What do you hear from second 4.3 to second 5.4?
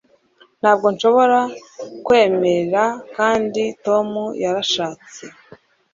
yarashatse